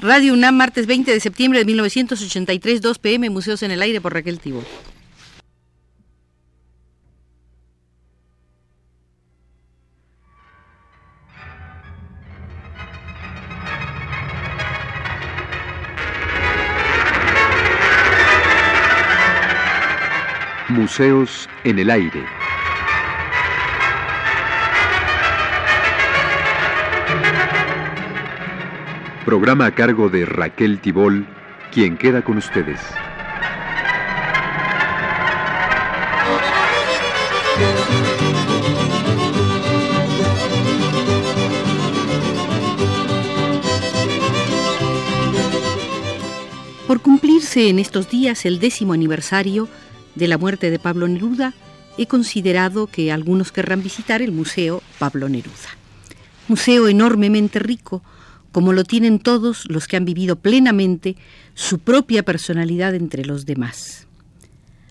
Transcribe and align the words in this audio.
Radio 0.00 0.32
UNAM, 0.32 0.54
martes 0.54 0.86
20 0.86 1.10
de 1.10 1.18
septiembre 1.18 1.58
de 1.58 1.64
1983, 1.64 2.80
2 2.80 2.98
pm, 3.00 3.30
Museos 3.30 3.64
en 3.64 3.72
el 3.72 3.82
Aire 3.82 4.00
por 4.00 4.14
Raquel 4.14 4.38
Tibol. 4.38 4.64
Museos 20.68 21.48
en 21.64 21.80
el 21.80 21.90
Aire. 21.90 22.47
Programa 29.28 29.66
a 29.66 29.74
cargo 29.74 30.08
de 30.08 30.24
Raquel 30.24 30.80
Tibol, 30.80 31.26
quien 31.70 31.98
queda 31.98 32.22
con 32.22 32.38
ustedes. 32.38 32.80
Por 46.86 47.02
cumplirse 47.02 47.68
en 47.68 47.78
estos 47.78 48.08
días 48.08 48.46
el 48.46 48.58
décimo 48.58 48.94
aniversario 48.94 49.68
de 50.14 50.26
la 50.26 50.38
muerte 50.38 50.70
de 50.70 50.78
Pablo 50.78 51.06
Neruda, 51.06 51.52
he 51.98 52.06
considerado 52.06 52.86
que 52.86 53.12
algunos 53.12 53.52
querrán 53.52 53.82
visitar 53.82 54.22
el 54.22 54.32
Museo 54.32 54.82
Pablo 54.98 55.28
Neruda. 55.28 55.76
Museo 56.48 56.88
enormemente 56.88 57.58
rico, 57.58 58.02
como 58.52 58.72
lo 58.72 58.84
tienen 58.84 59.18
todos 59.18 59.64
los 59.68 59.86
que 59.86 59.96
han 59.96 60.04
vivido 60.04 60.36
plenamente 60.36 61.16
su 61.54 61.78
propia 61.78 62.22
personalidad 62.22 62.94
entre 62.94 63.24
los 63.24 63.46
demás. 63.46 64.06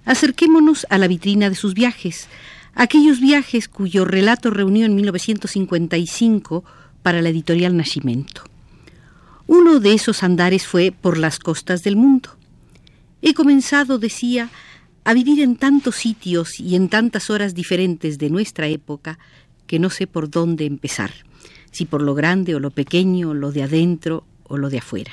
Acerquémonos 0.05 0.85
a 0.89 0.97
la 0.97 1.07
vitrina 1.07 1.49
de 1.49 1.55
sus 1.55 1.73
viajes, 1.73 2.27
aquellos 2.75 3.19
viajes 3.19 3.67
cuyo 3.67 4.05
relato 4.05 4.51
reunió 4.51 4.85
en 4.85 4.95
1955 4.95 6.63
para 7.01 7.21
la 7.21 7.29
editorial 7.29 7.75
Nascimento. 7.75 8.43
Uno 9.47 9.79
de 9.79 9.93
esos 9.93 10.23
andares 10.23 10.67
fue 10.67 10.91
por 10.91 11.17
las 11.17 11.39
costas 11.39 11.83
del 11.83 11.95
mundo. 11.95 12.29
He 13.21 13.33
comenzado, 13.33 13.97
decía, 13.97 14.49
a 15.03 15.13
vivir 15.13 15.41
en 15.41 15.55
tantos 15.55 15.95
sitios 15.95 16.59
y 16.59 16.75
en 16.75 16.89
tantas 16.89 17.29
horas 17.29 17.55
diferentes 17.55 18.17
de 18.17 18.29
nuestra 18.29 18.67
época 18.67 19.17
que 19.65 19.79
no 19.79 19.89
sé 19.89 20.05
por 20.05 20.29
dónde 20.29 20.65
empezar 20.65 21.11
si 21.71 21.85
por 21.85 22.01
lo 22.01 22.15
grande 22.15 22.55
o 22.55 22.59
lo 22.59 22.71
pequeño, 22.71 23.33
lo 23.33 23.51
de 23.51 23.63
adentro 23.63 24.25
o 24.43 24.57
lo 24.57 24.69
de 24.69 24.79
afuera, 24.79 25.11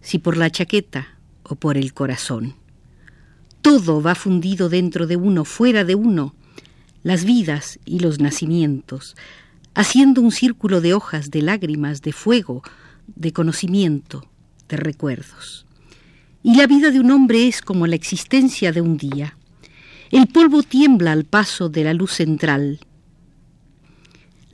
si 0.00 0.18
por 0.18 0.36
la 0.36 0.50
chaqueta 0.50 1.08
o 1.42 1.54
por 1.54 1.76
el 1.76 1.92
corazón. 1.94 2.54
Todo 3.62 4.02
va 4.02 4.14
fundido 4.14 4.68
dentro 4.68 5.06
de 5.06 5.16
uno, 5.16 5.44
fuera 5.44 5.84
de 5.84 5.94
uno, 5.94 6.34
las 7.02 7.24
vidas 7.24 7.78
y 7.84 8.00
los 8.00 8.18
nacimientos, 8.20 9.16
haciendo 9.74 10.20
un 10.20 10.32
círculo 10.32 10.80
de 10.80 10.94
hojas, 10.94 11.30
de 11.30 11.42
lágrimas, 11.42 12.02
de 12.02 12.12
fuego, 12.12 12.62
de 13.06 13.32
conocimiento, 13.32 14.26
de 14.68 14.76
recuerdos. 14.76 15.66
Y 16.42 16.56
la 16.56 16.66
vida 16.66 16.90
de 16.90 17.00
un 17.00 17.10
hombre 17.10 17.48
es 17.48 17.62
como 17.62 17.86
la 17.86 17.94
existencia 17.94 18.72
de 18.72 18.80
un 18.80 18.96
día. 18.96 19.36
El 20.10 20.26
polvo 20.26 20.62
tiembla 20.62 21.12
al 21.12 21.24
paso 21.24 21.68
de 21.68 21.84
la 21.84 21.94
luz 21.94 22.12
central, 22.12 22.80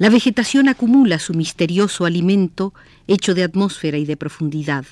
la 0.01 0.09
vegetación 0.09 0.71
acumula 0.71 1.19
su 1.19 1.35
misterioso 1.35 2.07
alimento 2.07 2.73
hecho 3.07 3.35
de 3.35 3.43
atmósfera 3.43 3.99
y 3.99 4.07
de 4.07 4.17
profundidad. 4.17 4.87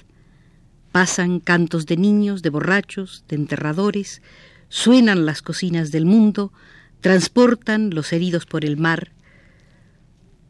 Pasan 0.92 1.41
cantos 1.41 1.86
de 1.86 1.96
niños, 1.96 2.42
de 2.42 2.51
borrachos, 2.51 3.24
de 3.27 3.36
enterradores, 3.36 4.20
suenan 4.68 5.24
las 5.24 5.41
cocinas 5.41 5.92
del 5.92 6.05
mundo, 6.05 6.52
transportan 7.01 7.89
los 7.89 8.13
heridos 8.13 8.45
por 8.45 8.67
el 8.67 8.77
mar, 8.77 9.13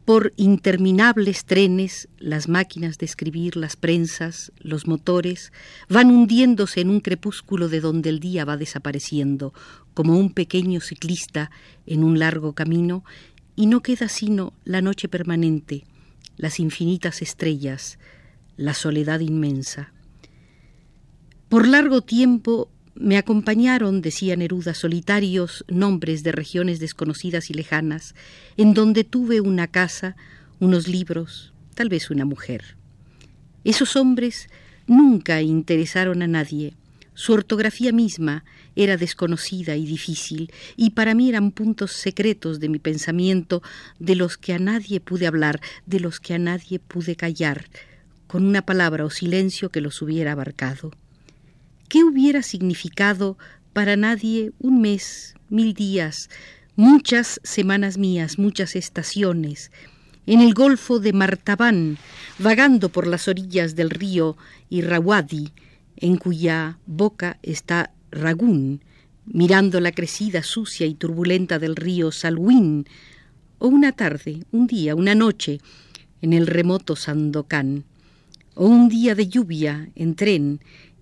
por 0.03 0.33
interminables 0.35 1.45
trenes, 1.45 2.09
las 2.17 2.49
máquinas 2.49 2.97
de 2.97 3.05
escribir, 3.05 3.55
las 3.55 3.77
prensas, 3.77 4.51
los 4.59 4.87
motores, 4.87 5.53
van 5.87 6.11
hundiéndose 6.11 6.81
en 6.81 6.89
un 6.89 6.99
crepúsculo 6.99 7.69
de 7.69 7.79
donde 7.79 8.09
el 8.09 8.19
día 8.19 8.43
va 8.43 8.57
desapareciendo, 8.57 9.53
como 9.93 10.17
un 10.17 10.33
pequeño 10.33 10.81
ciclista 10.81 11.49
en 11.85 12.03
un 12.03 12.19
largo 12.19 12.53
camino, 12.53 13.05
y 13.59 13.65
no 13.65 13.81
queda 13.81 14.07
sino 14.07 14.53
la 14.63 14.81
noche 14.81 15.09
permanente, 15.09 15.83
las 16.37 16.61
infinitas 16.61 17.21
estrellas, 17.21 17.99
la 18.55 18.73
soledad 18.73 19.19
inmensa. 19.19 19.91
Por 21.49 21.67
largo 21.67 21.99
tiempo 21.99 22.71
me 22.95 23.17
acompañaron, 23.17 24.01
decía 24.01 24.37
Neruda, 24.37 24.73
solitarios 24.73 25.65
nombres 25.67 26.23
de 26.23 26.31
regiones 26.31 26.79
desconocidas 26.79 27.49
y 27.49 27.53
lejanas, 27.53 28.15
en 28.55 28.73
donde 28.73 29.03
tuve 29.03 29.41
una 29.41 29.67
casa, 29.67 30.15
unos 30.61 30.87
libros, 30.87 31.51
tal 31.75 31.89
vez 31.89 32.09
una 32.11 32.23
mujer. 32.23 32.77
Esos 33.65 33.97
hombres 33.97 34.47
nunca 34.87 35.41
interesaron 35.41 36.21
a 36.21 36.27
nadie, 36.27 36.75
su 37.13 37.33
ortografía 37.33 37.91
misma 37.91 38.45
era 38.83 38.95
desconocida 38.95 39.75
y 39.75 39.85
difícil, 39.85 40.53
y 40.77 40.91
para 40.91 41.13
mí 41.13 41.27
eran 41.27 41.51
puntos 41.51 41.91
secretos 41.91 42.61
de 42.61 42.69
mi 42.69 42.79
pensamiento, 42.79 43.61
de 43.99 44.15
los 44.15 44.37
que 44.37 44.53
a 44.53 44.59
nadie 44.59 45.01
pude 45.01 45.27
hablar, 45.27 45.59
de 45.85 45.99
los 45.99 46.21
que 46.21 46.33
a 46.33 46.39
nadie 46.39 46.79
pude 46.79 47.17
callar, 47.17 47.65
con 48.27 48.45
una 48.45 48.61
palabra 48.61 49.03
o 49.03 49.09
silencio 49.09 49.69
que 49.69 49.81
los 49.81 50.01
hubiera 50.01 50.31
abarcado. 50.31 50.91
¿Qué 51.89 52.05
hubiera 52.05 52.41
significado 52.41 53.37
para 53.73 53.97
nadie 53.97 54.53
un 54.59 54.79
mes, 54.79 55.35
mil 55.49 55.73
días, 55.73 56.29
muchas 56.77 57.41
semanas 57.43 57.97
mías, 57.97 58.39
muchas 58.39 58.77
estaciones, 58.77 59.71
en 60.25 60.39
el 60.39 60.53
golfo 60.53 60.99
de 60.99 61.11
Martabán, 61.11 61.97
vagando 62.37 62.87
por 62.87 63.07
las 63.07 63.27
orillas 63.27 63.75
del 63.75 63.89
río 63.89 64.37
Irrawaddy, 64.69 65.51
en 65.97 66.15
cuya 66.15 66.77
boca 66.85 67.39
está 67.41 67.91
Ragún, 68.11 68.81
mirando 69.25 69.79
la 69.79 69.91
crecida 69.91 70.43
sucia 70.43 70.85
y 70.87 70.95
turbulenta 70.95 71.59
del 71.59 71.75
río 71.75 72.11
Salwín, 72.11 72.87
o 73.59 73.67
una 73.67 73.91
tarde, 73.91 74.43
un 74.51 74.67
día, 74.67 74.95
una 74.95 75.15
noche, 75.15 75.59
en 76.21 76.33
el 76.33 76.47
remoto 76.47 76.95
Sandokan, 76.95 77.83
o 78.55 78.65
un 78.65 78.89
día 78.89 79.15
de 79.15 79.27
lluvia 79.27 79.89
en 79.95 80.15
tren, 80.15 80.59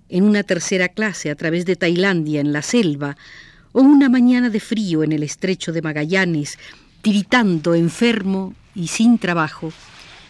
en 0.09 0.23
una 0.23 0.43
tercera 0.43 0.89
clase 0.89 1.29
a 1.29 1.35
través 1.35 1.65
de 1.65 1.75
Tailandia, 1.75 2.41
en 2.41 2.53
la 2.53 2.61
selva, 2.61 3.17
o 3.71 3.81
una 3.81 4.09
mañana 4.09 4.49
de 4.49 4.59
frío 4.59 5.03
en 5.03 5.11
el 5.11 5.23
estrecho 5.23 5.71
de 5.71 5.81
Magallanes, 5.81 6.57
tiritando 7.01 7.75
enfermo 7.75 8.53
y 8.75 8.87
sin 8.87 9.17
trabajo, 9.17 9.71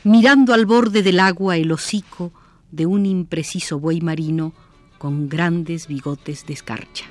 mirando 0.03 0.53
al 0.53 0.65
borde 0.65 1.01
del 1.01 1.19
agua 1.19 1.57
el 1.57 1.71
hocico 1.71 2.31
de 2.71 2.85
un 2.85 3.05
impreciso 3.05 3.79
buey 3.79 4.01
marino 4.01 4.53
con 4.97 5.29
grandes 5.29 5.87
bigotes 5.87 6.45
de 6.45 6.53
escarcha. 6.53 7.05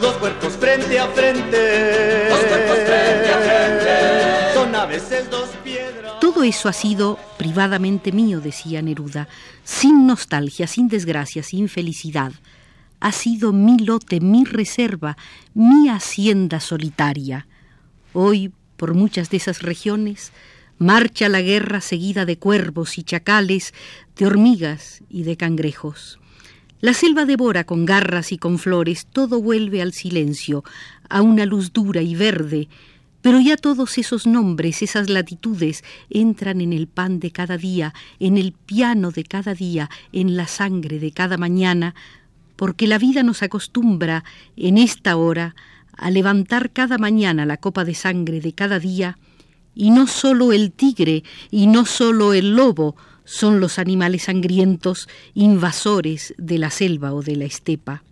Dos 0.00 0.16
cuerpos 0.16 0.52
frente 0.54 0.98
a 0.98 1.08
frente. 1.08 2.28
Dos 2.28 2.40
cuerpos 2.40 2.78
frente 2.78 3.32
a 3.32 3.38
frente. 3.38 4.54
Son 4.54 4.74
a 4.74 4.86
veces 4.86 5.30
dos 5.30 5.48
piedras. 5.64 6.20
Todo 6.20 6.42
eso 6.42 6.68
ha 6.68 6.72
sido 6.72 7.18
privadamente 7.38 8.12
mío, 8.12 8.40
decía 8.40 8.82
Neruda, 8.82 9.28
sin 9.64 10.06
nostalgia, 10.06 10.66
sin 10.66 10.88
desgracia, 10.88 11.42
sin 11.42 11.68
felicidad. 11.68 12.32
Ha 13.00 13.12
sido 13.12 13.52
mi 13.52 13.78
lote, 13.78 14.20
mi 14.20 14.44
reserva, 14.44 15.16
mi 15.54 15.88
hacienda 15.88 16.60
solitaria. 16.60 17.46
Hoy, 18.12 18.52
por 18.76 18.94
muchas 18.94 19.30
de 19.30 19.36
esas 19.36 19.62
regiones, 19.62 20.32
marcha 20.78 21.28
la 21.28 21.40
guerra 21.40 21.80
seguida 21.80 22.24
de 22.24 22.38
cuervos 22.38 22.98
y 22.98 23.02
chacales, 23.02 23.72
de 24.16 24.26
hormigas 24.26 25.02
y 25.08 25.22
de 25.22 25.36
cangrejos. 25.36 26.18
La 26.80 26.92
selva 26.92 27.24
devora 27.24 27.64
con 27.64 27.86
garras 27.86 28.32
y 28.32 28.38
con 28.38 28.58
flores, 28.58 29.06
todo 29.06 29.40
vuelve 29.40 29.80
al 29.80 29.92
silencio, 29.92 30.62
a 31.08 31.22
una 31.22 31.46
luz 31.46 31.72
dura 31.72 32.02
y 32.02 32.14
verde, 32.14 32.68
pero 33.22 33.40
ya 33.40 33.56
todos 33.56 33.98
esos 33.98 34.26
nombres, 34.26 34.82
esas 34.82 35.08
latitudes, 35.08 35.82
entran 36.10 36.60
en 36.60 36.72
el 36.72 36.86
pan 36.86 37.18
de 37.18 37.32
cada 37.32 37.56
día, 37.56 37.94
en 38.20 38.36
el 38.36 38.52
piano 38.52 39.10
de 39.10 39.24
cada 39.24 39.54
día, 39.54 39.90
en 40.12 40.36
la 40.36 40.46
sangre 40.46 40.98
de 40.98 41.10
cada 41.10 41.36
mañana, 41.36 41.94
porque 42.56 42.86
la 42.86 42.98
vida 42.98 43.22
nos 43.22 43.42
acostumbra 43.42 44.22
en 44.56 44.78
esta 44.78 45.16
hora 45.16 45.56
a 45.96 46.10
levantar 46.10 46.70
cada 46.70 46.98
mañana 46.98 47.46
la 47.46 47.56
copa 47.56 47.84
de 47.84 47.94
sangre 47.94 48.40
de 48.40 48.52
cada 48.52 48.78
día, 48.78 49.18
y 49.76 49.90
no 49.90 50.08
solo 50.08 50.52
el 50.52 50.72
tigre 50.72 51.22
y 51.52 51.68
no 51.68 51.86
solo 51.86 52.32
el 52.32 52.56
lobo 52.56 52.96
son 53.24 53.60
los 53.60 53.78
animales 53.78 54.24
sangrientos 54.24 55.08
invasores 55.34 56.34
de 56.38 56.58
la 56.58 56.70
selva 56.70 57.12
o 57.12 57.22
de 57.22 57.36
la 57.36 57.44
estepa. 57.44 58.02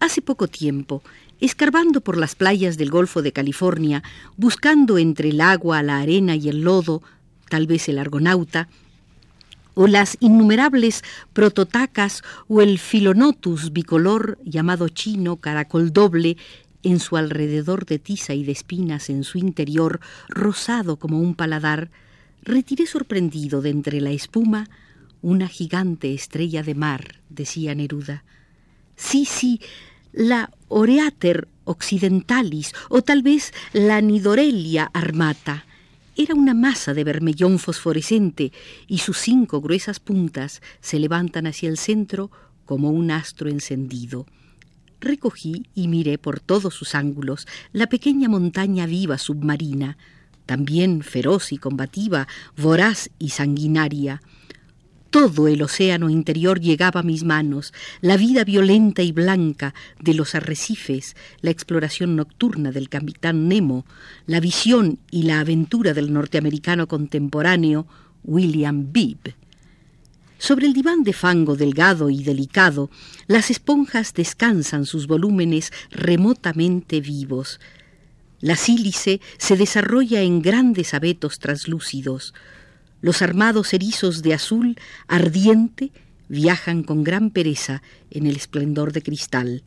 Hace 0.00 0.22
poco 0.22 0.48
tiempo, 0.48 1.02
escarbando 1.40 2.00
por 2.00 2.16
las 2.16 2.34
playas 2.34 2.78
del 2.78 2.90
Golfo 2.90 3.22
de 3.22 3.32
California, 3.32 4.02
buscando 4.36 4.98
entre 4.98 5.28
el 5.28 5.40
agua, 5.40 5.82
la 5.82 5.98
arena 5.98 6.34
y 6.34 6.48
el 6.48 6.62
lodo 6.62 7.02
tal 7.48 7.66
vez 7.66 7.88
el 7.88 7.98
argonauta, 7.98 8.68
o 9.74 9.86
las 9.86 10.16
innumerables 10.20 11.04
prototacas 11.34 12.22
o 12.48 12.62
el 12.62 12.78
filonotus 12.78 13.72
bicolor 13.72 14.38
llamado 14.42 14.88
chino 14.88 15.36
caracol 15.36 15.92
doble 15.92 16.38
en 16.86 17.00
su 17.00 17.16
alrededor 17.16 17.84
de 17.84 17.98
tiza 17.98 18.34
y 18.34 18.44
de 18.44 18.52
espinas 18.52 19.10
en 19.10 19.24
su 19.24 19.38
interior 19.38 20.00
rosado 20.28 20.96
como 20.96 21.18
un 21.18 21.34
paladar, 21.34 21.90
retiré 22.42 22.86
sorprendido 22.86 23.60
de 23.60 23.70
entre 23.70 24.00
la 24.00 24.12
espuma 24.12 24.68
una 25.20 25.48
gigante 25.48 26.14
estrella 26.14 26.62
de 26.62 26.76
mar, 26.76 27.16
decía 27.28 27.74
Neruda. 27.74 28.22
Sí, 28.94 29.24
sí, 29.24 29.60
la 30.12 30.50
Oreater 30.68 31.48
occidentalis 31.64 32.72
o 32.88 33.02
tal 33.02 33.22
vez 33.22 33.52
la 33.72 34.00
Nidorelia 34.00 34.88
armata. 34.94 35.66
Era 36.14 36.36
una 36.36 36.54
masa 36.54 36.94
de 36.94 37.02
vermellón 37.02 37.58
fosforescente 37.58 38.52
y 38.86 38.98
sus 38.98 39.18
cinco 39.18 39.60
gruesas 39.60 39.98
puntas 39.98 40.62
se 40.80 41.00
levantan 41.00 41.48
hacia 41.48 41.68
el 41.68 41.78
centro 41.78 42.30
como 42.64 42.90
un 42.90 43.10
astro 43.10 43.50
encendido. 43.50 44.26
Recogí 45.00 45.64
y 45.74 45.88
miré 45.88 46.18
por 46.18 46.40
todos 46.40 46.74
sus 46.74 46.94
ángulos 46.94 47.46
la 47.72 47.88
pequeña 47.88 48.28
montaña 48.28 48.86
viva 48.86 49.18
submarina, 49.18 49.98
también 50.46 51.02
feroz 51.02 51.52
y 51.52 51.58
combativa, 51.58 52.28
voraz 52.56 53.10
y 53.18 53.30
sanguinaria. 53.30 54.22
Todo 55.10 55.48
el 55.48 55.62
océano 55.62 56.10
interior 56.10 56.60
llegaba 56.60 57.00
a 57.00 57.02
mis 57.02 57.24
manos, 57.24 57.72
la 58.00 58.16
vida 58.16 58.44
violenta 58.44 59.02
y 59.02 59.12
blanca 59.12 59.74
de 60.00 60.14
los 60.14 60.34
arrecifes, 60.34 61.16
la 61.40 61.50
exploración 61.50 62.16
nocturna 62.16 62.70
del 62.70 62.88
capitán 62.88 63.48
Nemo, 63.48 63.86
la 64.26 64.40
visión 64.40 64.98
y 65.10 65.22
la 65.22 65.40
aventura 65.40 65.94
del 65.94 66.12
norteamericano 66.12 66.86
contemporáneo 66.86 67.86
William 68.24 68.92
Bibb. 68.92 69.34
Sobre 70.46 70.68
el 70.68 70.74
diván 70.74 71.02
de 71.02 71.12
fango 71.12 71.56
delgado 71.56 72.08
y 72.08 72.22
delicado, 72.22 72.88
las 73.26 73.50
esponjas 73.50 74.14
descansan 74.14 74.86
sus 74.86 75.08
volúmenes 75.08 75.72
remotamente 75.90 77.00
vivos. 77.00 77.58
La 78.38 78.54
sílice 78.54 79.20
se 79.38 79.56
desarrolla 79.56 80.22
en 80.22 80.42
grandes 80.42 80.94
abetos 80.94 81.40
translúcidos. 81.40 82.32
Los 83.00 83.22
armados 83.22 83.74
erizos 83.74 84.22
de 84.22 84.34
azul 84.34 84.78
ardiente 85.08 85.90
viajan 86.28 86.84
con 86.84 87.02
gran 87.02 87.30
pereza 87.30 87.82
en 88.12 88.28
el 88.28 88.36
esplendor 88.36 88.92
de 88.92 89.02
cristal. 89.02 89.64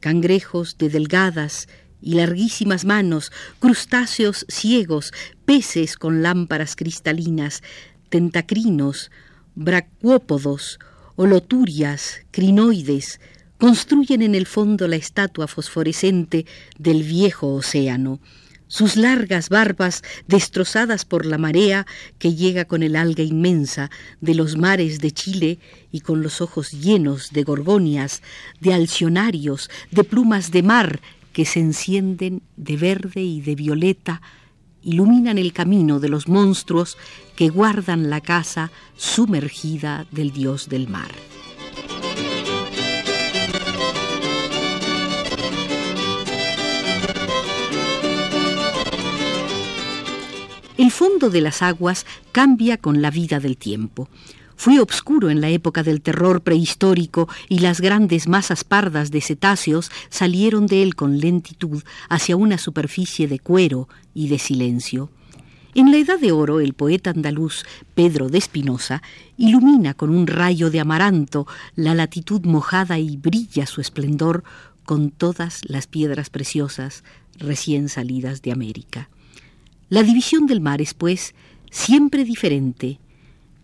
Cangrejos 0.00 0.78
de 0.78 0.88
delgadas 0.88 1.68
y 2.00 2.14
larguísimas 2.14 2.84
manos, 2.84 3.30
crustáceos 3.60 4.46
ciegos, 4.48 5.12
peces 5.44 5.94
con 5.94 6.24
lámparas 6.24 6.74
cristalinas, 6.74 7.62
tentacrinos, 8.08 9.12
bracuópodos, 9.54 10.78
holoturias, 11.16 12.22
crinoides, 12.30 13.20
construyen 13.58 14.22
en 14.22 14.34
el 14.34 14.46
fondo 14.46 14.88
la 14.88 14.96
estatua 14.96 15.46
fosforescente 15.46 16.46
del 16.78 17.02
viejo 17.02 17.54
océano, 17.54 18.18
sus 18.66 18.96
largas 18.96 19.50
barbas 19.50 20.02
destrozadas 20.26 21.04
por 21.04 21.26
la 21.26 21.36
marea 21.36 21.86
que 22.18 22.34
llega 22.34 22.64
con 22.64 22.82
el 22.82 22.96
alga 22.96 23.22
inmensa 23.22 23.90
de 24.20 24.34
los 24.34 24.56
mares 24.56 24.98
de 24.98 25.10
Chile 25.10 25.58
y 25.92 26.00
con 26.00 26.22
los 26.22 26.40
ojos 26.40 26.72
llenos 26.72 27.30
de 27.32 27.42
gorgonias, 27.42 28.22
de 28.60 28.72
alcionarios, 28.72 29.68
de 29.90 30.04
plumas 30.04 30.50
de 30.50 30.62
mar 30.62 31.00
que 31.32 31.44
se 31.44 31.60
encienden 31.60 32.42
de 32.56 32.76
verde 32.76 33.20
y 33.20 33.42
de 33.42 33.54
violeta 33.54 34.22
iluminan 34.82 35.38
el 35.38 35.52
camino 35.52 36.00
de 36.00 36.08
los 36.08 36.28
monstruos 36.28 36.98
que 37.36 37.48
guardan 37.48 38.10
la 38.10 38.20
casa 38.20 38.70
sumergida 38.96 40.06
del 40.10 40.32
dios 40.32 40.68
del 40.68 40.88
mar. 40.88 41.12
El 50.78 50.90
fondo 50.90 51.30
de 51.30 51.40
las 51.40 51.62
aguas 51.62 52.06
cambia 52.32 52.76
con 52.76 53.02
la 53.02 53.10
vida 53.10 53.38
del 53.38 53.56
tiempo. 53.56 54.08
Fue 54.56 54.80
obscuro 54.80 55.30
en 55.30 55.40
la 55.40 55.48
época 55.48 55.82
del 55.82 56.00
terror 56.00 56.42
prehistórico 56.42 57.28
y 57.48 57.60
las 57.60 57.80
grandes 57.80 58.28
masas 58.28 58.64
pardas 58.64 59.10
de 59.10 59.20
cetáceos 59.20 59.90
salieron 60.08 60.66
de 60.66 60.82
él 60.82 60.94
con 60.94 61.18
lentitud 61.18 61.82
hacia 62.08 62.36
una 62.36 62.58
superficie 62.58 63.28
de 63.28 63.38
cuero 63.38 63.88
y 64.14 64.28
de 64.28 64.38
silencio. 64.38 65.10
En 65.74 65.90
la 65.90 65.96
Edad 65.96 66.18
de 66.18 66.32
Oro, 66.32 66.60
el 66.60 66.74
poeta 66.74 67.10
andaluz 67.10 67.64
Pedro 67.94 68.28
de 68.28 68.36
Espinosa 68.36 69.02
ilumina 69.38 69.94
con 69.94 70.10
un 70.10 70.26
rayo 70.26 70.70
de 70.70 70.80
amaranto 70.80 71.46
la 71.76 71.94
latitud 71.94 72.44
mojada 72.44 72.98
y 72.98 73.16
brilla 73.16 73.64
su 73.64 73.80
esplendor 73.80 74.44
con 74.84 75.10
todas 75.10 75.62
las 75.64 75.86
piedras 75.86 76.28
preciosas 76.28 77.04
recién 77.38 77.88
salidas 77.88 78.42
de 78.42 78.52
América. 78.52 79.08
La 79.88 80.02
división 80.02 80.46
del 80.46 80.60
mar 80.60 80.82
es, 80.82 80.92
pues, 80.92 81.34
siempre 81.70 82.24
diferente, 82.24 82.98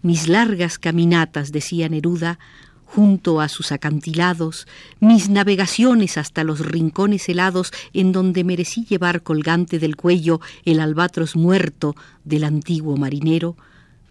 mis 0.03 0.29
largas 0.29 0.79
caminatas, 0.79 1.53
decía 1.53 1.89
Neruda, 1.89 2.39
junto 2.85 3.41
a 3.41 3.49
sus 3.49 3.71
acantilados, 3.71 4.67
mis 4.99 5.29
navegaciones 5.29 6.17
hasta 6.17 6.43
los 6.43 6.61
rincones 6.61 7.29
helados 7.29 7.71
en 7.93 8.13
donde 8.13 8.45
merecí 8.45 8.87
llevar 8.87 9.23
colgante 9.23 9.79
del 9.79 9.95
cuello 9.95 10.41
el 10.65 10.81
albatros 10.81 11.37
muerto 11.37 11.95
del 12.25 12.45
antiguo 12.45 12.97
marinero, 12.97 13.57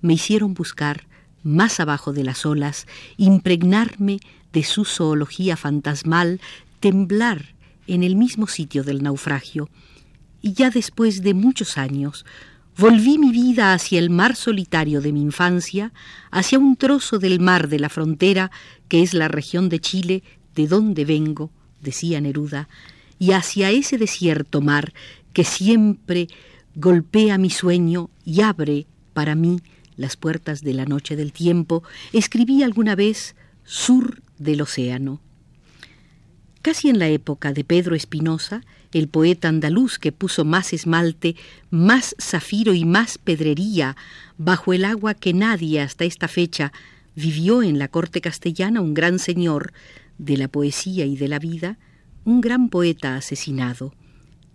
me 0.01 0.13
hicieron 0.13 0.53
buscar, 0.53 1.07
más 1.43 1.79
abajo 1.79 2.13
de 2.13 2.23
las 2.23 2.45
olas, 2.45 2.85
impregnarme 3.17 4.19
de 4.53 4.63
su 4.63 4.85
zoología 4.85 5.57
fantasmal, 5.57 6.39
temblar 6.79 7.55
en 7.87 8.03
el 8.03 8.15
mismo 8.15 8.47
sitio 8.47 8.83
del 8.83 9.01
naufragio, 9.01 9.69
y 10.41 10.53
ya 10.53 10.69
después 10.69 11.23
de 11.23 11.33
muchos 11.33 11.77
años, 11.79 12.25
Volví 12.77 13.17
mi 13.17 13.31
vida 13.31 13.73
hacia 13.73 13.97
el 13.97 14.11
mar 14.11 14.35
solitario 14.35 15.01
de 15.01 15.11
mi 15.11 15.23
infancia, 15.23 15.91
hacia 16.29 16.59
un 16.59 16.75
trozo 16.75 17.17
del 17.17 17.39
mar 17.39 17.69
de 17.69 17.79
la 17.79 17.89
frontera, 17.89 18.51
que 18.87 19.01
es 19.01 19.15
la 19.15 19.27
región 19.27 19.67
de 19.67 19.79
Chile, 19.79 20.23
de 20.53 20.67
donde 20.67 21.03
vengo, 21.03 21.49
decía 21.81 22.21
Neruda, 22.21 22.69
y 23.17 23.31
hacia 23.31 23.71
ese 23.71 23.97
desierto 23.97 24.61
mar 24.61 24.93
que 25.33 25.43
siempre 25.43 26.27
golpea 26.75 27.39
mi 27.39 27.49
sueño 27.49 28.11
y 28.23 28.41
abre 28.41 28.85
para 29.13 29.33
mí 29.33 29.59
las 29.95 30.15
puertas 30.15 30.61
de 30.61 30.75
la 30.75 30.85
noche 30.85 31.15
del 31.15 31.33
tiempo, 31.33 31.81
escribí 32.13 32.61
alguna 32.61 32.95
vez 32.95 33.35
Sur 33.63 34.21
del 34.37 34.61
Océano. 34.61 35.19
Casi 36.61 36.89
en 36.89 36.99
la 36.99 37.07
época 37.07 37.53
de 37.53 37.63
Pedro 37.63 37.95
Espinosa, 37.95 38.61
el 38.93 39.07
poeta 39.07 39.49
andaluz 39.49 39.99
que 39.99 40.11
puso 40.11 40.45
más 40.45 40.73
esmalte, 40.73 41.35
más 41.69 42.15
zafiro 42.21 42.73
y 42.73 42.85
más 42.85 43.17
pedrería 43.17 43.95
bajo 44.37 44.73
el 44.73 44.85
agua 44.85 45.13
que 45.13 45.33
nadie 45.33 45.81
hasta 45.81 46.05
esta 46.05 46.27
fecha 46.27 46.71
vivió 47.15 47.63
en 47.63 47.79
la 47.79 47.87
corte 47.87 48.21
castellana 48.21 48.81
un 48.81 48.93
gran 48.93 49.19
señor 49.19 49.73
de 50.17 50.37
la 50.37 50.47
poesía 50.47 51.05
y 51.05 51.17
de 51.17 51.27
la 51.27 51.39
vida, 51.39 51.77
un 52.25 52.41
gran 52.41 52.69
poeta 52.69 53.15
asesinado, 53.15 53.93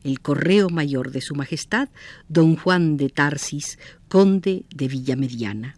el 0.04 0.20
correo 0.20 0.68
mayor 0.68 1.10
de 1.10 1.20
su 1.20 1.34
majestad, 1.34 1.88
don 2.28 2.56
Juan 2.56 2.96
de 2.96 3.08
Tarsis, 3.08 3.78
conde 4.08 4.64
de 4.74 4.88
Villamediana. 4.88 5.76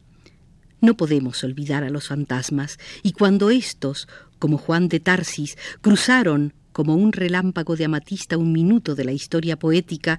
No 0.80 0.96
podemos 0.96 1.42
olvidar 1.44 1.84
a 1.84 1.90
los 1.90 2.08
fantasmas, 2.08 2.78
y 3.02 3.12
cuando 3.12 3.50
éstos, 3.50 4.08
como 4.38 4.58
Juan 4.58 4.88
de 4.88 5.00
Tarsis, 5.00 5.56
cruzaron 5.80 6.52
como 6.74 6.96
un 6.96 7.12
relámpago 7.12 7.76
de 7.76 7.84
amatista 7.84 8.36
un 8.36 8.52
minuto 8.52 8.96
de 8.96 9.04
la 9.04 9.12
historia 9.12 9.56
poética, 9.56 10.18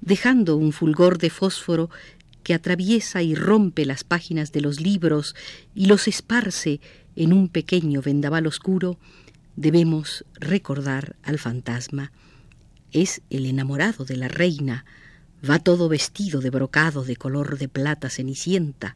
dejando 0.00 0.56
un 0.56 0.72
fulgor 0.72 1.18
de 1.18 1.28
fósforo 1.28 1.90
que 2.44 2.54
atraviesa 2.54 3.20
y 3.20 3.34
rompe 3.34 3.84
las 3.84 4.04
páginas 4.04 4.52
de 4.52 4.60
los 4.60 4.80
libros 4.80 5.34
y 5.74 5.86
los 5.86 6.06
esparce 6.06 6.80
en 7.16 7.32
un 7.32 7.48
pequeño 7.48 8.00
vendaval 8.00 8.46
oscuro, 8.46 8.96
debemos 9.56 10.24
recordar 10.34 11.16
al 11.24 11.40
fantasma. 11.40 12.12
Es 12.92 13.20
el 13.28 13.44
enamorado 13.44 14.04
de 14.04 14.16
la 14.16 14.28
reina, 14.28 14.84
va 15.42 15.58
todo 15.58 15.88
vestido 15.88 16.40
de 16.40 16.50
brocado 16.50 17.02
de 17.02 17.16
color 17.16 17.58
de 17.58 17.68
plata 17.68 18.08
cenicienta. 18.08 18.94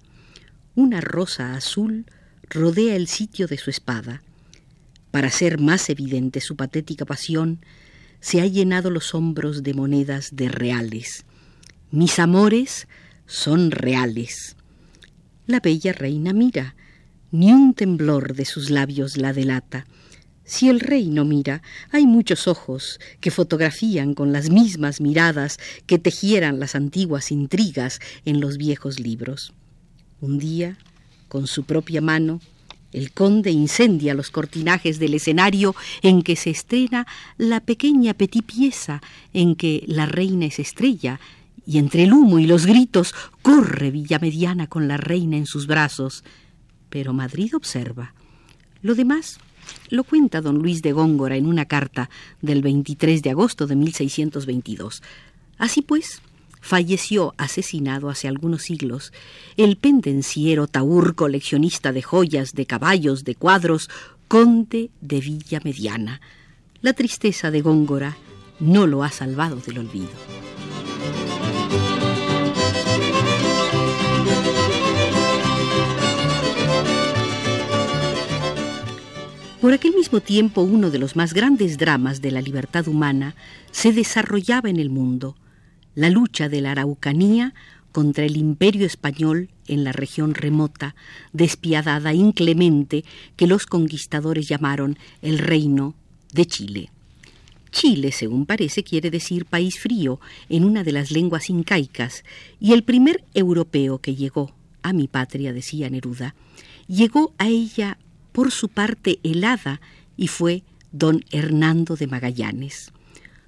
Una 0.76 1.00
rosa 1.00 1.56
azul 1.56 2.06
rodea 2.48 2.94
el 2.94 3.08
sitio 3.08 3.48
de 3.48 3.58
su 3.58 3.70
espada. 3.70 4.22
Para 5.12 5.28
hacer 5.28 5.60
más 5.60 5.90
evidente 5.90 6.40
su 6.40 6.56
patética 6.56 7.04
pasión, 7.04 7.60
se 8.18 8.40
ha 8.40 8.46
llenado 8.46 8.90
los 8.90 9.14
hombros 9.14 9.62
de 9.62 9.74
monedas 9.74 10.30
de 10.34 10.48
reales. 10.48 11.26
Mis 11.90 12.18
amores 12.18 12.88
son 13.26 13.70
reales. 13.70 14.56
La 15.46 15.60
bella 15.60 15.92
reina 15.92 16.32
mira, 16.32 16.74
ni 17.30 17.52
un 17.52 17.74
temblor 17.74 18.34
de 18.34 18.46
sus 18.46 18.70
labios 18.70 19.18
la 19.18 19.34
delata. 19.34 19.86
Si 20.44 20.70
el 20.70 20.80
rey 20.80 21.10
no 21.10 21.26
mira, 21.26 21.62
hay 21.90 22.06
muchos 22.06 22.48
ojos 22.48 22.98
que 23.20 23.30
fotografían 23.30 24.14
con 24.14 24.32
las 24.32 24.48
mismas 24.48 25.02
miradas 25.02 25.58
que 25.86 25.98
tejieran 25.98 26.58
las 26.58 26.74
antiguas 26.74 27.30
intrigas 27.30 28.00
en 28.24 28.40
los 28.40 28.56
viejos 28.56 28.98
libros. 28.98 29.52
Un 30.22 30.38
día, 30.38 30.78
con 31.28 31.46
su 31.46 31.64
propia 31.64 32.00
mano, 32.00 32.40
el 32.92 33.12
conde 33.12 33.50
incendia 33.50 34.14
los 34.14 34.30
cortinajes 34.30 34.98
del 34.98 35.14
escenario 35.14 35.74
en 36.02 36.22
que 36.22 36.36
se 36.36 36.50
estrena 36.50 37.06
la 37.38 37.60
pequeña 37.60 38.14
petit 38.14 38.44
pieza 38.44 39.02
en 39.32 39.56
que 39.56 39.84
la 39.86 40.06
reina 40.06 40.46
es 40.46 40.58
estrella, 40.58 41.20
y 41.66 41.78
entre 41.78 42.04
el 42.04 42.12
humo 42.12 42.38
y 42.38 42.46
los 42.46 42.66
gritos 42.66 43.14
corre 43.42 43.90
Villamediana 43.90 44.66
con 44.66 44.88
la 44.88 44.96
reina 44.96 45.36
en 45.36 45.46
sus 45.46 45.66
brazos. 45.66 46.24
Pero 46.90 47.12
Madrid 47.12 47.54
observa. 47.54 48.14
Lo 48.82 48.94
demás 48.94 49.38
lo 49.90 50.04
cuenta 50.04 50.40
don 50.40 50.58
Luis 50.58 50.82
de 50.82 50.92
Góngora 50.92 51.36
en 51.36 51.46
una 51.46 51.66
carta 51.66 52.10
del 52.40 52.62
23 52.62 53.22
de 53.22 53.30
agosto 53.30 53.66
de 53.66 53.76
1622. 53.76 55.02
Así 55.58 55.82
pues, 55.82 56.20
falleció 56.62 57.34
asesinado 57.36 58.08
hace 58.08 58.28
algunos 58.28 58.62
siglos 58.62 59.12
el 59.58 59.76
pendenciero 59.76 60.68
Taur, 60.68 61.14
coleccionista 61.14 61.92
de 61.92 62.00
joyas, 62.00 62.54
de 62.54 62.64
caballos, 62.64 63.24
de 63.24 63.34
cuadros, 63.34 63.90
conde 64.28 64.90
de 65.02 65.20
Villa 65.20 65.60
Mediana. 65.62 66.22
La 66.80 66.94
tristeza 66.94 67.50
de 67.50 67.60
Góngora 67.60 68.16
no 68.60 68.86
lo 68.86 69.02
ha 69.02 69.10
salvado 69.10 69.56
del 69.56 69.78
olvido. 69.78 70.08
Por 79.60 79.72
aquel 79.72 79.94
mismo 79.94 80.20
tiempo 80.20 80.62
uno 80.62 80.90
de 80.90 80.98
los 80.98 81.14
más 81.14 81.34
grandes 81.34 81.78
dramas 81.78 82.20
de 82.20 82.32
la 82.32 82.40
libertad 82.40 82.88
humana 82.88 83.36
se 83.70 83.92
desarrollaba 83.92 84.70
en 84.70 84.80
el 84.80 84.90
mundo, 84.90 85.36
la 85.94 86.10
lucha 86.10 86.48
de 86.48 86.60
la 86.60 86.72
Araucanía 86.72 87.54
contra 87.92 88.24
el 88.24 88.36
imperio 88.36 88.86
español 88.86 89.50
en 89.66 89.84
la 89.84 89.92
región 89.92 90.34
remota, 90.34 90.94
despiadada, 91.32 92.14
inclemente, 92.14 93.04
que 93.36 93.46
los 93.46 93.66
conquistadores 93.66 94.48
llamaron 94.48 94.98
el 95.20 95.38
reino 95.38 95.94
de 96.32 96.46
Chile. 96.46 96.90
Chile, 97.70 98.12
según 98.12 98.46
parece, 98.46 98.82
quiere 98.82 99.10
decir 99.10 99.46
país 99.46 99.78
frío 99.78 100.20
en 100.48 100.64
una 100.64 100.84
de 100.84 100.92
las 100.92 101.10
lenguas 101.10 101.48
incaicas, 101.50 102.24
y 102.60 102.72
el 102.72 102.82
primer 102.82 103.24
europeo 103.34 103.98
que 103.98 104.14
llegó 104.14 104.54
a 104.82 104.92
mi 104.92 105.08
patria, 105.08 105.52
decía 105.52 105.88
Neruda, 105.88 106.34
llegó 106.86 107.32
a 107.38 107.48
ella 107.48 107.98
por 108.32 108.50
su 108.50 108.68
parte 108.68 109.20
helada 109.22 109.80
y 110.16 110.28
fue 110.28 110.64
don 110.92 111.24
Hernando 111.30 111.96
de 111.96 112.06
Magallanes. 112.06 112.92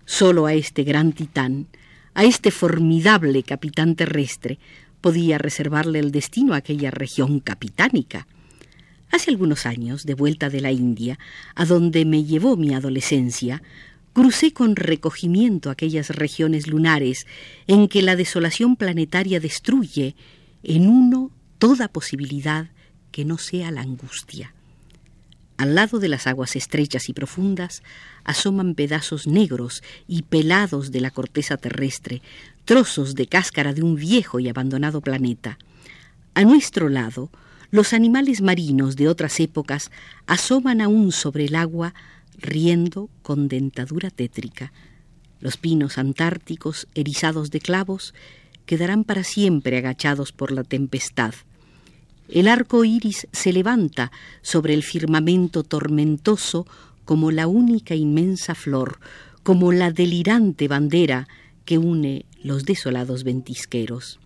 Solo 0.06 0.46
a 0.46 0.54
este 0.54 0.84
gran 0.84 1.12
titán, 1.12 1.66
a 2.14 2.25
este 2.25 2.50
formidable 2.50 3.42
capitán 3.42 3.97
terrestre, 3.97 4.59
podía 5.00 5.37
reservarle 5.38 5.99
el 5.99 6.12
destino 6.12 6.54
a 6.54 6.59
aquella 6.59 6.90
región 6.90 7.40
capitánica. 7.40 8.26
Hace 9.11 9.30
algunos 9.30 9.66
años, 9.66 10.04
de 10.06 10.14
vuelta 10.14 10.49
de 10.49 10.61
la 10.61 10.73
India, 10.73 11.18
a 11.54 11.64
donde 11.66 12.04
me 12.04 12.25
llevó 12.25 12.56
mi 12.56 12.75
adolescencia, 12.75 13.62
crucé 14.12 14.52
con 14.52 14.76
recogimiento 14.76 15.71
aquellas 15.71 16.11
regiones 16.11 16.66
lunares 16.68 17.26
en 17.66 17.88
que 17.88 18.00
la 18.00 18.16
desolación 18.16 18.76
planetaria 18.76 19.40
destruye 19.40 20.16
en 20.62 20.88
uno 20.88 21.30
toda 21.59 21.88
posibilidad 21.88 22.71
que 23.11 23.25
no 23.25 23.38
sea 23.38 23.71
la 23.71 23.83
angustia. 23.83 24.54
Al 25.56 25.75
lado 25.76 26.00
de 26.00 26.08
las 26.08 26.26
aguas 26.26 26.56
estrechas 26.56 27.08
y 27.08 27.12
profundas 27.12 27.82
asoman 28.25 28.75
pedazos 28.75 29.26
negros 29.26 29.82
y 30.08 30.23
pelados 30.23 30.90
de 30.90 31.00
la 31.00 31.11
corteza 31.11 31.56
terrestre, 31.56 32.23
trozos 32.64 33.14
de 33.14 33.26
cáscara 33.26 33.73
de 33.73 33.82
un 33.82 33.94
viejo 33.94 34.40
y 34.40 34.49
abandonado 34.49 35.00
planeta. 35.00 35.58
A 36.34 36.42
nuestro 36.42 36.88
lado, 36.88 37.30
los 37.70 37.92
animales 37.92 38.40
marinos 38.40 38.96
de 38.96 39.08
otras 39.08 39.38
épocas 39.38 39.90
asoman 40.26 40.80
aún 40.80 41.12
sobre 41.12 41.44
el 41.44 41.54
agua, 41.54 41.94
riendo 42.37 43.08
con 43.23 43.46
dentadura 43.46 44.11
tétrica. 44.11 44.73
Los 45.40 45.56
pinos 45.56 45.99
antárticos, 45.99 46.88
erizados 46.94 47.50
de 47.50 47.61
clavos, 47.61 48.14
quedarán 48.66 49.04
para 49.04 49.23
siempre 49.23 49.78
agachados 49.78 50.32
por 50.32 50.50
la 50.50 50.64
tempestad. 50.64 51.34
El 52.28 52.49
arco 52.49 52.85
iris 52.85 53.28
se 53.33 53.52
levanta 53.52 54.11
sobre 54.40 54.73
el 54.73 54.83
firmamento 54.83 55.62
tormentoso 55.62 56.66
como 57.04 57.31
la 57.31 57.47
única 57.47 57.95
inmensa 57.95 58.54
flor, 58.54 58.99
como 59.43 59.73
la 59.73 59.90
delirante 59.90 60.66
bandera 60.66 61.28
que 61.66 61.76
une 61.76 62.25
los 62.43 62.64
desolados 62.64 63.25
ventisqueros. 63.25 64.21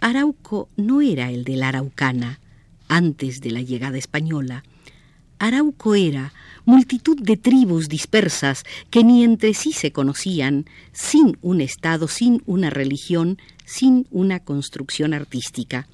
Arauco 0.00 0.68
no 0.76 1.00
era 1.00 1.30
el 1.30 1.44
de 1.44 1.56
la 1.56 1.68
Araucana, 1.68 2.40
antes 2.88 3.40
de 3.40 3.50
la 3.50 3.62
llegada 3.62 3.96
española. 3.96 4.62
Arauco 5.38 5.94
era 5.94 6.34
multitud 6.66 7.18
de 7.18 7.38
tribus 7.38 7.88
dispersas 7.88 8.64
que 8.90 9.04
ni 9.04 9.24
entre 9.24 9.54
sí 9.54 9.72
se 9.72 9.90
conocían, 9.90 10.66
sin 10.92 11.38
un 11.40 11.62
Estado, 11.62 12.08
sin 12.08 12.42
una 12.44 12.68
religión, 12.68 13.38
sin 13.64 14.06
una 14.10 14.40
construcción 14.40 15.14
artística 15.14 15.88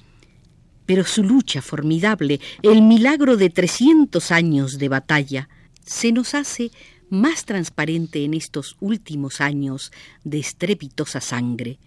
pero 0.89 1.05
su 1.05 1.23
lucha 1.23 1.61
formidable, 1.61 2.39
el 2.63 2.81
milagro 2.81 3.37
de 3.37 3.51
300 3.51 4.31
años 4.31 4.79
de 4.79 4.89
batalla, 4.89 5.47
se 5.85 6.11
nos 6.11 6.33
hace 6.33 6.71
más 7.11 7.45
transparente 7.45 8.23
en 8.23 8.33
estos 8.33 8.75
últimos 8.79 9.39
años 9.39 9.91
de 10.23 10.39
estrepitosa 10.39 11.21
sangre, 11.21 11.77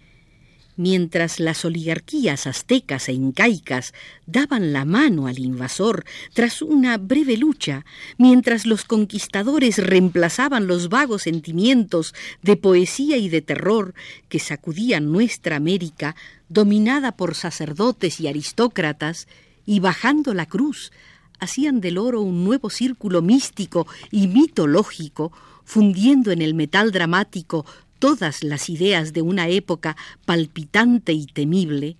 Mientras 0.75 1.39
las 1.39 1.65
oligarquías 1.65 2.47
aztecas 2.47 3.07
e 3.07 3.13
incaicas 3.13 3.93
daban 4.25 4.73
la 4.73 4.85
mano 4.85 5.27
al 5.27 5.37
invasor 5.37 6.03
tras 6.33 6.63
una 6.63 6.97
breve 6.97 7.37
lucha, 7.37 7.85
mientras 8.17 8.65
los 8.65 8.83
conquistadores 8.83 9.77
reemplazaban 9.77 10.65
los 10.65 10.89
vagos 10.89 11.23
sentimientos 11.23 12.15
de 12.41 12.57
poesía 12.57 13.17
y 13.17 13.29
de 13.29 13.41
terror 13.41 13.93
que 14.29 14.39
sacudían 14.39 15.11
nuestra 15.11 15.57
América, 15.57 16.15
dominada 16.49 17.11
por 17.11 17.35
sacerdotes 17.35 18.19
y 18.19 18.27
aristócratas, 18.27 19.27
y 19.65 19.79
bajando 19.79 20.33
la 20.33 20.47
cruz, 20.47 20.91
hacían 21.39 21.81
del 21.81 21.97
oro 21.97 22.21
un 22.21 22.43
nuevo 22.43 22.69
círculo 22.69 23.21
místico 23.21 23.87
y 24.11 24.27
mitológico, 24.27 25.31
fundiendo 25.65 26.31
en 26.31 26.41
el 26.41 26.53
metal 26.53 26.91
dramático 26.91 27.65
todas 28.03 28.43
las 28.43 28.69
ideas 28.69 29.13
de 29.13 29.21
una 29.21 29.47
época 29.47 29.95
palpitante 30.25 31.13
y 31.13 31.25
temible, 31.25 31.95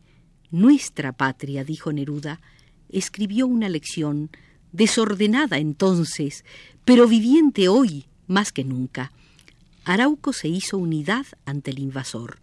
nuestra 0.52 1.14
patria, 1.14 1.64
dijo 1.64 1.94
Neruda, 1.94 2.42
escribió 2.90 3.48
una 3.48 3.70
lección 3.70 4.30
desordenada 4.74 5.60
entonces, 5.60 6.44
pero 6.84 7.08
viviente 7.08 7.70
hoy 7.70 8.04
más 8.28 8.52
que 8.52 8.66
nunca. 8.66 9.14
Arauco 9.86 10.34
se 10.34 10.50
hizo 10.50 10.78
unidad 10.78 11.26
ante 11.46 11.72
el 11.72 11.80
invasor. 11.80 12.40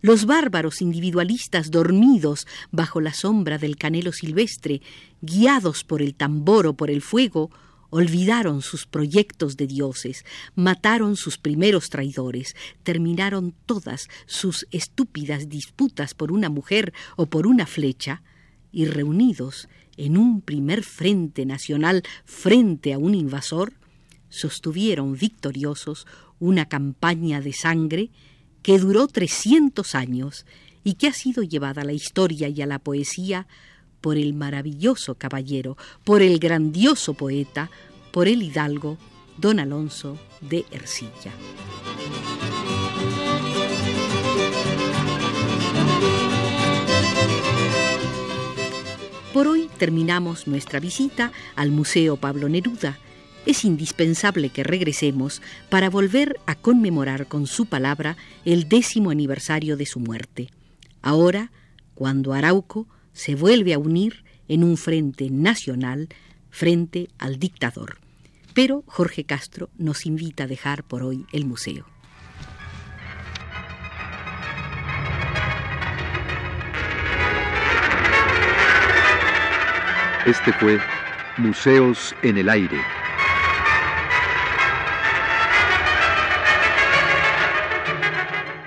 Los 0.00 0.26
bárbaros 0.26 0.82
individualistas 0.82 1.70
dormidos 1.70 2.48
bajo 2.72 3.00
la 3.00 3.14
sombra 3.14 3.58
del 3.58 3.76
canelo 3.76 4.10
silvestre, 4.10 4.82
guiados 5.20 5.84
por 5.84 6.02
el 6.02 6.16
tambor 6.16 6.66
o 6.66 6.74
por 6.74 6.90
el 6.90 7.02
fuego, 7.02 7.52
Olvidaron 7.90 8.60
sus 8.60 8.86
proyectos 8.86 9.56
de 9.56 9.66
dioses, 9.66 10.24
mataron 10.54 11.16
sus 11.16 11.38
primeros 11.38 11.88
traidores, 11.88 12.54
terminaron 12.82 13.54
todas 13.64 14.08
sus 14.26 14.66
estúpidas 14.70 15.48
disputas 15.48 16.14
por 16.14 16.30
una 16.30 16.50
mujer 16.50 16.92
o 17.16 17.26
por 17.26 17.46
una 17.46 17.66
flecha, 17.66 18.22
y 18.70 18.84
reunidos 18.84 19.68
en 19.96 20.16
un 20.18 20.42
primer 20.42 20.84
frente 20.84 21.46
nacional 21.46 22.02
frente 22.24 22.92
a 22.92 22.98
un 22.98 23.14
invasor, 23.14 23.72
sostuvieron 24.28 25.14
victoriosos 25.14 26.06
una 26.38 26.66
campaña 26.66 27.40
de 27.40 27.52
sangre 27.52 28.10
que 28.62 28.78
duró 28.78 29.08
trescientos 29.08 29.94
años 29.94 30.46
y 30.84 30.94
que 30.94 31.08
ha 31.08 31.12
sido 31.12 31.42
llevada 31.42 31.82
a 31.82 31.84
la 31.84 31.92
historia 31.92 32.48
y 32.48 32.62
a 32.62 32.66
la 32.66 32.78
poesía 32.78 33.46
por 34.00 34.16
el 34.16 34.34
maravilloso 34.34 35.14
caballero, 35.14 35.76
por 36.04 36.22
el 36.22 36.38
grandioso 36.38 37.14
poeta, 37.14 37.70
por 38.12 38.28
el 38.28 38.42
hidalgo 38.42 38.98
don 39.36 39.60
Alonso 39.60 40.18
de 40.40 40.64
Ercilla. 40.70 41.32
Por 49.32 49.46
hoy 49.46 49.68
terminamos 49.78 50.48
nuestra 50.48 50.80
visita 50.80 51.30
al 51.54 51.70
Museo 51.70 52.16
Pablo 52.16 52.48
Neruda. 52.48 52.98
Es 53.46 53.64
indispensable 53.64 54.48
que 54.48 54.64
regresemos 54.64 55.42
para 55.68 55.90
volver 55.90 56.40
a 56.46 56.56
conmemorar 56.56 57.26
con 57.28 57.46
su 57.46 57.66
palabra 57.66 58.16
el 58.44 58.68
décimo 58.68 59.10
aniversario 59.10 59.76
de 59.76 59.86
su 59.86 60.00
muerte. 60.00 60.50
Ahora, 61.02 61.52
cuando 61.94 62.32
Arauco 62.32 62.88
se 63.18 63.34
vuelve 63.34 63.74
a 63.74 63.80
unir 63.80 64.22
en 64.46 64.62
un 64.62 64.76
frente 64.76 65.28
nacional 65.28 66.08
frente 66.50 67.08
al 67.18 67.40
dictador. 67.40 67.98
Pero 68.54 68.84
Jorge 68.86 69.24
Castro 69.24 69.70
nos 69.76 70.06
invita 70.06 70.44
a 70.44 70.46
dejar 70.46 70.84
por 70.84 71.02
hoy 71.02 71.26
el 71.32 71.44
museo. 71.44 71.84
Este 80.24 80.52
fue 80.52 80.78
Museos 81.38 82.14
en 82.22 82.38
el 82.38 82.48
Aire. 82.48 82.80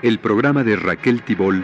El 0.01 0.19
programa 0.19 0.65
de 0.65 0.75
Raquel 0.75 1.21
Tibol 1.21 1.63